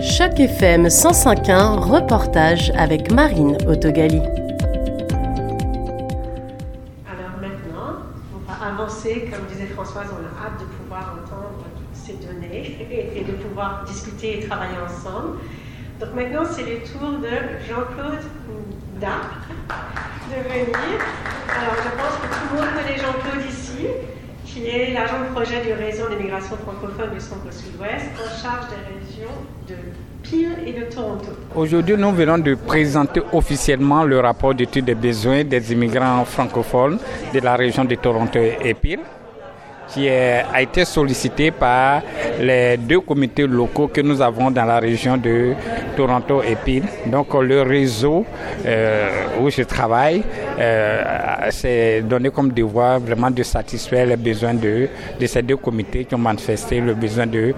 [0.00, 4.20] Choc FM 105.1, reportage avec Marine Autogali.
[7.04, 12.12] Alors maintenant, on va avancer, comme disait Françoise, on a hâte de pouvoir entendre ces
[12.12, 15.38] données et, de pouvoir discuter et travailler ensemble.
[15.98, 18.20] Donc maintenant, c'est le tour de Jean-Claude
[19.00, 19.18] Da
[20.28, 21.00] de venir.
[21.48, 23.88] Alors je pense que tout le monde connaît Jean-Claude ici,
[24.52, 29.36] qui est l'agent de projet du réseau d'immigration francophone du centre-sud-ouest, en charge des régions
[29.68, 29.74] de
[30.22, 31.30] Peel et de Toronto.
[31.54, 36.98] Aujourd'hui, nous venons de présenter officiellement le rapport d'étude des besoins des immigrants francophones
[37.32, 39.00] de la région de Toronto et Peel
[39.88, 42.02] qui a été sollicité par
[42.40, 45.54] les deux comités locaux que nous avons dans la région de
[45.96, 46.82] Toronto et Peel.
[47.06, 48.24] Donc le réseau
[48.64, 50.22] euh, où je travaille
[50.58, 54.88] euh, s'est donné comme devoir vraiment de satisfaire les besoins de,
[55.26, 57.54] ces deux comités qui ont manifesté le besoin de,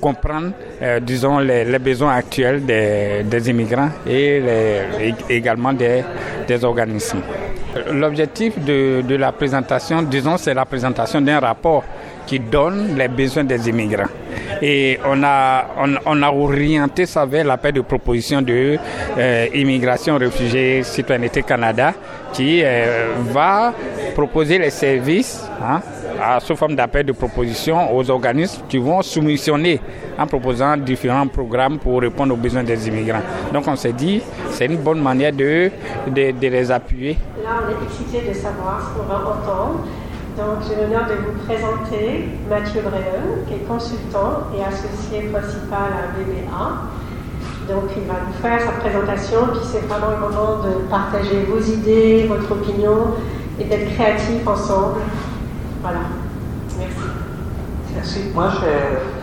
[0.00, 0.52] comprendre,
[0.82, 4.42] euh, disons, les, besoins actuels des, immigrants et
[5.28, 6.02] également des,
[6.46, 7.22] des organismes.
[7.92, 11.84] L'objectif de, la présentation, disons, c'est la présentation d'un rapport
[12.26, 14.10] qui donne les besoins des immigrants.
[14.60, 18.76] Et on a, on, on a orienté ça vers l'appel de proposition de
[19.16, 21.94] euh, Immigration, Réfugiés, Citoyenneté Canada,
[22.32, 23.72] qui euh, va
[24.14, 25.80] proposer les services hein,
[26.20, 29.80] à, sous forme d'appel de proposition aux organismes qui vont soumissionner
[30.18, 33.22] en proposant différents programmes pour répondre aux besoins des immigrants.
[33.52, 35.70] Donc on s'est dit, c'est une bonne manière de,
[36.08, 37.18] de, les appuyer.
[37.42, 39.84] Là, on est excité de savoir ce qu'on va entendre.
[40.36, 46.14] Donc, j'ai l'honneur de vous présenter Mathieu Breton, qui est consultant et associé principal à
[46.14, 47.74] BBA.
[47.74, 51.60] Donc, il va nous faire sa présentation, puis c'est vraiment le moment de partager vos
[51.60, 53.14] idées, votre opinion
[53.60, 55.00] et d'être créatifs ensemble.
[55.80, 56.00] Voilà.
[56.78, 56.96] Merci.
[57.94, 58.20] Merci.
[58.34, 59.17] Moi, je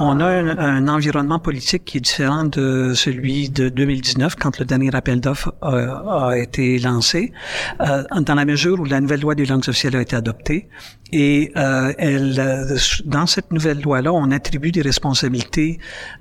[0.00, 4.94] on a un, environnement politique qui est différent de celui de 2019 quand le dernier
[4.94, 7.32] appel d'offres a, été lancé,
[7.80, 10.68] euh, dans la mesure où la nouvelle loi des langues officielles a été adoptée.
[11.12, 12.76] Et euh, elle, euh,
[13.06, 15.78] dans cette nouvelle loi-là, on attribue des responsabilités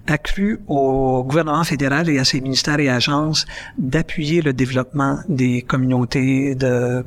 [0.08, 3.46] accrues au gouvernement fédéral et à ses ministères et agences
[3.78, 7.04] d'appuyer le développement des communautés de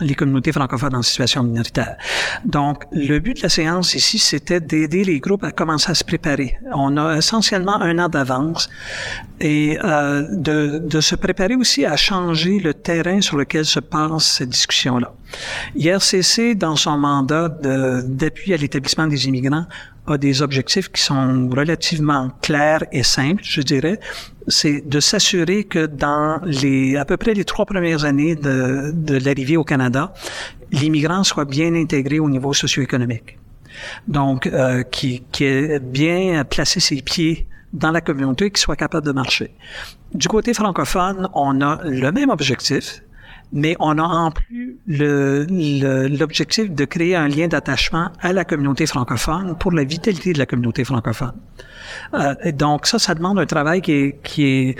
[0.00, 1.96] les communautés francophones en situation minoritaire.
[2.44, 6.06] Donc, le but de la séance ici, c'était d'aider les groupes à commencer à se
[6.12, 6.58] préparer.
[6.74, 8.68] On a essentiellement un an d'avance
[9.40, 14.24] et euh, de, de se préparer aussi à changer le terrain sur lequel se passe
[14.38, 15.10] cette discussion-là.
[15.76, 17.48] IRCC, dans son mandat
[18.20, 19.66] d'appui à l'établissement des immigrants,
[20.06, 23.98] a des objectifs qui sont relativement clairs et simples, je dirais.
[24.48, 29.16] C'est de s'assurer que dans les à peu près les trois premières années de, de
[29.24, 30.12] l'arrivée au Canada,
[30.72, 33.38] l'immigrant soit bien intégré au niveau socio-économique.
[34.08, 39.12] Donc, euh, qui, qui bien placé ses pieds dans la communauté, qui soit capable de
[39.12, 39.54] marcher.
[40.14, 43.02] Du côté francophone, on a le même objectif,
[43.52, 49.56] mais on a en plus l'objectif de créer un lien d'attachement à la communauté francophone
[49.58, 51.34] pour la vitalité de la communauté francophone.
[52.14, 54.76] Euh, donc ça, ça demande un travail qui est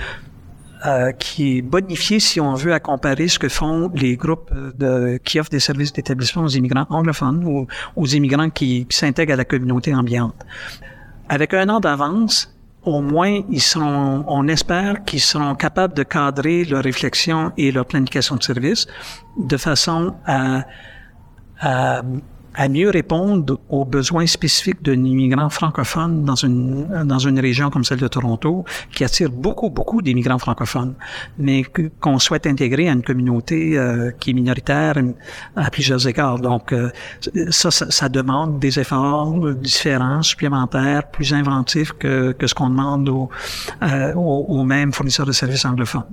[0.84, 5.18] euh, qui est bonifié si on veut à comparer ce que font les groupes de,
[5.24, 9.44] qui offrent des services d'établissement aux immigrants anglophones ou aux immigrants qui, s'intègrent à la
[9.44, 10.34] communauté ambiante.
[11.28, 16.64] Avec un an d'avance, au moins, ils seront, on espère qu'ils seront capables de cadrer
[16.64, 18.88] leur réflexion et leur planification de service
[19.38, 20.64] de façon à,
[21.60, 22.02] à
[22.54, 27.84] à mieux répondre aux besoins spécifiques d'un immigrant francophone dans une, dans une région comme
[27.84, 30.94] celle de Toronto, qui attire beaucoup, beaucoup d'immigrants francophones,
[31.38, 31.64] mais
[32.00, 34.94] qu'on souhaite intégrer à une communauté euh, qui est minoritaire
[35.56, 36.38] à plusieurs égards.
[36.38, 36.90] Donc, euh,
[37.50, 43.30] ça, ça, demande des efforts différents, supplémentaires, plus inventifs que, que ce qu'on demande aux,
[43.82, 46.04] euh, aux, aux mêmes fournisseurs de services anglophones.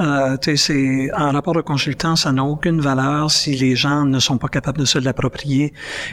[0.00, 4.38] Euh, c'est un rapport de consultant, ça n'a aucune valeur si les gens ne sont
[4.38, 5.72] pas capables de se l'approprier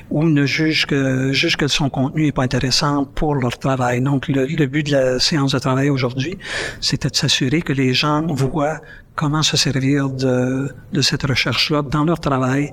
[0.09, 4.01] ou ne jugent que jugent que son contenu est pas intéressant pour leur travail.
[4.01, 6.37] Donc le, but de la séance de travail aujourd'hui,
[6.81, 8.81] c'était de s'assurer que les gens voient
[9.15, 12.71] comment se servir de, de cette recherche-là dans leur travail,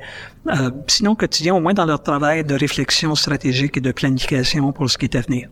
[0.48, 4.88] euh, sinon quotidien, au moins dans leur travail de réflexion stratégique et de planification pour
[4.90, 5.48] ce qui est à venir.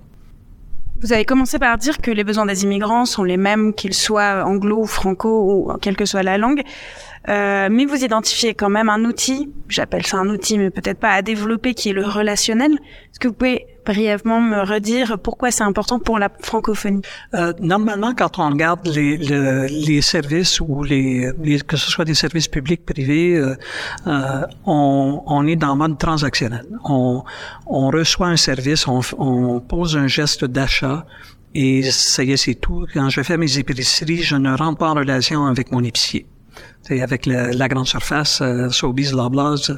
[1.04, 4.42] Vous avez commencé par dire que les besoins des immigrants sont les mêmes qu'ils soient
[4.46, 6.62] anglo franco ou quelle que soit la langue.
[7.28, 11.10] Euh, mais vous identifiez quand même un outil, j'appelle ça un outil, mais peut-être pas
[11.10, 12.72] à développer, qui est le relationnel.
[12.72, 17.02] Est-ce que vous pouvez brièvement me redire pourquoi c'est important pour la francophonie?
[17.34, 21.32] Euh, Normalement, quand on regarde les, les services ou les,
[21.66, 23.56] que ce soit des services publics, privés, euh,
[24.06, 26.66] euh, on, on, est dans mode transactionnel.
[26.84, 27.22] On,
[27.66, 31.06] on reçoit un service, on, on pose un geste d'achat
[31.54, 32.86] et ça y est, c'est tout.
[32.92, 36.26] Quand je fais mes épiceries, je ne rentre pas en relation avec mon épicier.
[36.82, 39.72] C'est avec la, grande surface, euh, Sobeys, Loblaws,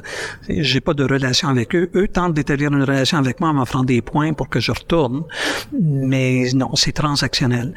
[0.49, 1.89] j'ai pas de relation avec eux.
[1.95, 5.23] Eux tentent d'établir une relation avec moi en m'offrant des points pour que je retourne,
[5.71, 7.73] mais non, c'est transactionnel.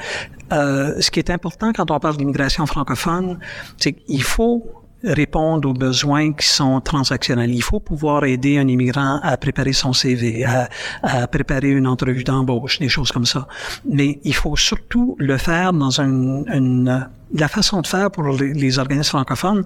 [0.52, 3.38] Euh, ce qui est important quand on parle d'immigration francophone,
[3.76, 4.64] c'est qu'il faut
[5.04, 7.54] répondre aux besoins qui sont transactionnels.
[7.54, 10.68] Il faut pouvoir aider un immigrant à préparer son CV, à,
[11.02, 13.46] à préparer une entrevue d'embauche, des choses comme ça.
[13.88, 18.52] Mais il faut surtout le faire dans une, une la façon de faire pour les,
[18.52, 19.64] les organismes francophones,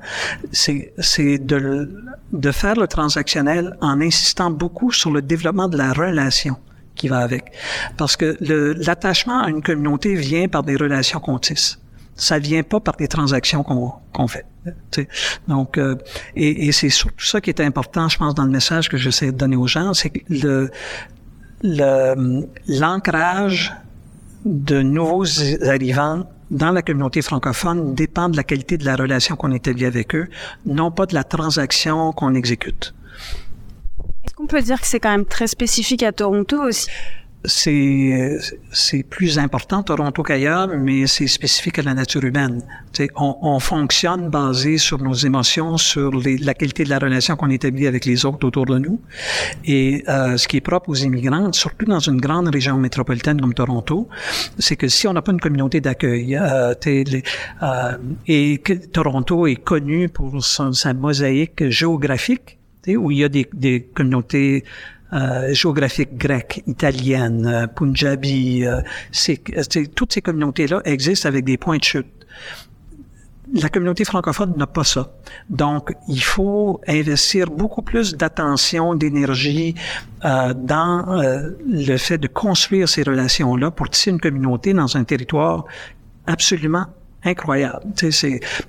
[0.53, 1.91] c'est, c'est de,
[2.33, 6.57] de faire le transactionnel en insistant beaucoup sur le développement de la relation
[6.95, 7.53] qui va avec.
[7.97, 8.37] Parce que
[8.85, 11.79] l'attachement à une communauté vient par des relations qu'on tisse
[12.17, 14.47] ça vient pas par des transactions qu'on qu'on fait.
[15.49, 15.97] Donc, euh,
[16.37, 19.33] et, et c'est surtout ça qui est important, je pense, dans le message que j'essaie
[19.33, 20.71] de donner aux gens, c'est que le
[22.69, 23.73] l'ancrage
[24.45, 25.25] de nouveaux
[25.67, 30.15] arrivants dans la communauté francophone dépend de la qualité de la relation qu'on établit avec
[30.15, 30.29] eux,
[30.67, 32.95] non pas de la transaction qu'on exécute.
[34.25, 36.89] Est-ce qu'on peut dire que c'est quand même très spécifique à Toronto aussi?
[37.45, 38.39] C'est
[38.73, 42.63] c'est plus important Toronto qu'ailleurs, mais c'est spécifique à la nature humaine.
[43.17, 47.51] On, on, fonctionne basé sur nos émotions, sur les, la qualité de la relation qu'on
[47.51, 49.01] établit avec les autres autour de nous.
[49.65, 53.55] Et euh, ce qui est propre aux immigrants, surtout dans une grande région métropolitaine comme
[53.55, 54.09] Toronto,
[54.59, 59.57] c'est que si on n'a pas une communauté d'accueil, euh, euh, et que Toronto est
[59.57, 62.59] connu pour son, sa mosaïque géographique,
[62.89, 64.65] où il y a des, des communautés
[65.15, 68.81] euh, géographique grecque, italienne, euh, punjabi, euh,
[69.13, 69.41] c'est,
[69.95, 72.07] toutes ces communautés-là existent avec des points de chute.
[73.53, 75.13] La communauté francophone n'a pas ça.
[75.51, 79.75] Donc, il faut investir beaucoup plus d'attention, d'énergie
[80.25, 81.23] euh, dans
[81.65, 85.67] le fait de construire ces relations-là pour tisser une communauté dans un territoire
[86.27, 86.87] absolument
[87.23, 87.85] incroyable.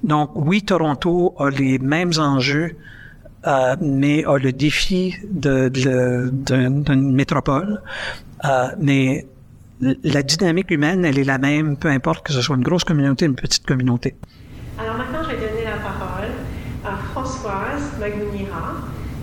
[0.04, 2.76] Donc, oui, Toronto a les mêmes enjeux
[3.48, 7.82] euh, mais a le défi d'une métropole.
[8.44, 9.26] Euh, mais
[9.82, 13.26] la dynamique humaine, elle est la même, peu importe que ce soit une grosse communauté
[13.26, 14.16] ou une petite communauté.
[14.80, 16.32] Alors maintenant, je vais donner la parole
[16.86, 18.76] à Françoise Magunira,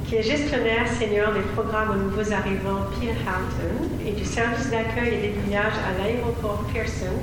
[0.07, 2.87] qui est gestionnaire senior des programmes aux nouveaux arrivants
[3.27, 7.17] Hampton et du service d'accueil et d'aiguillage à l'aéroport Pearson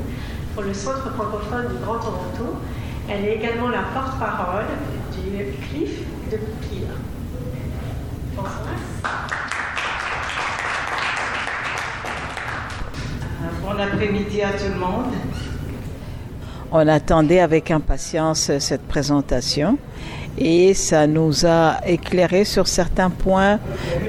[0.54, 2.58] pour le Centre francophone du Grand Toronto.
[3.10, 4.66] Elle est également la porte-parole
[5.14, 5.30] du
[5.68, 6.09] CLIF.
[13.62, 15.14] Bon après-midi à tout le monde.
[16.72, 19.78] On attendait avec impatience cette présentation
[20.38, 23.60] et ça nous a éclairé sur certains points,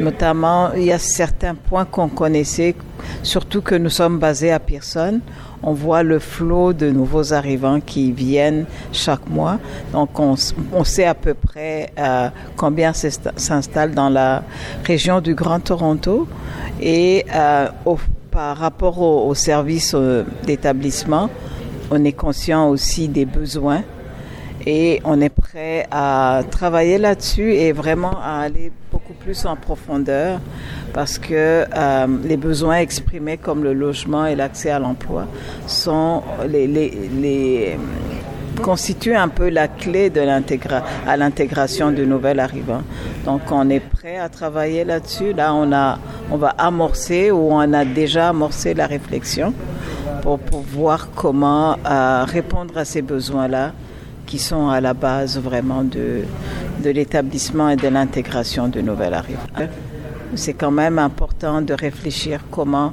[0.00, 2.76] notamment il y a certains points qu'on connaissait,
[3.22, 5.20] surtout que nous sommes basés à Pearson
[5.62, 9.58] on voit le flot de nouveaux arrivants qui viennent chaque mois.
[9.92, 10.36] Donc on,
[10.84, 14.42] sait à peu près euh, combien s'installe dans la
[14.84, 16.26] région du Grand Toronto.
[16.80, 17.68] Et euh,
[18.30, 21.28] par rapport aux au services euh, d'établissement,
[21.90, 23.82] on est conscient aussi des besoins
[24.66, 28.72] et on est prêt à travailler là-dessus et vraiment à aller
[29.30, 30.40] plus en profondeur
[30.92, 35.28] parce que euh, les besoins exprimés comme le logement et l'accès à l'emploi
[35.68, 36.24] sont
[38.60, 40.20] constituent un peu la clé de
[41.06, 42.82] à l'intégration du nouvel arrivant.
[43.24, 45.32] Donc on est prêt à travailler là-dessus.
[45.32, 46.00] Là on a
[46.32, 49.54] on va amorcer ou on a déjà amorcé la réflexion
[50.22, 53.74] pour, pour voir comment euh, répondre à ces besoins-là
[54.26, 56.22] qui sont à la base vraiment de,
[56.80, 59.40] de l'établissement et de l'intégration du nouvel arrivant.
[60.34, 62.92] C'est quand même important de réfléchir comment,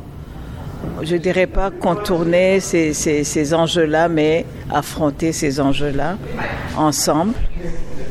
[1.02, 6.18] je dirais pas contourner ces, ces, ces enjeux-là, mais affronter ces enjeux-là
[6.78, 7.34] ensemble,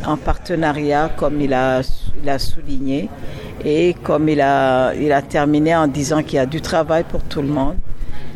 [0.06, 1.82] en partenariat, comme il a,
[2.22, 3.08] il a souligné,
[3.64, 7.22] et comme il a, il a terminé en disant qu'il y a du travail pour
[7.22, 7.76] tout le monde.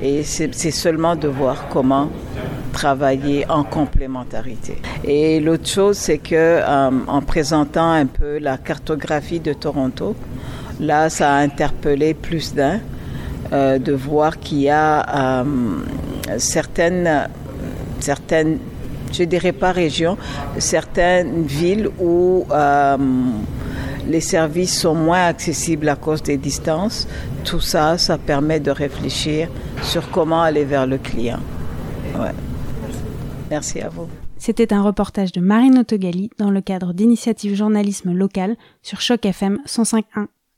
[0.03, 2.09] Et c'est seulement de voir comment
[2.73, 4.81] travailler en complémentarité.
[5.05, 10.15] Et l'autre chose, c'est que euh, en présentant un peu la cartographie de Toronto,
[10.81, 12.81] là, ça a interpellé plus d'un
[13.53, 15.45] euh, de voir qu'il y a euh,
[16.39, 17.29] certaines,
[17.99, 18.59] certaines,
[19.13, 20.17] je dirais pas régions,
[20.59, 22.47] certaines villes où
[24.09, 27.07] les services sont moins accessibles à cause des distances.
[27.45, 29.49] Tout ça, ça permet de réfléchir
[29.83, 31.39] sur comment aller vers le client.
[33.51, 34.09] Merci à vous.
[34.39, 39.59] C'était un reportage de Marine Autogali dans le cadre d'initiatives journalisme local sur Choc FM
[39.67, 40.29] 105.1.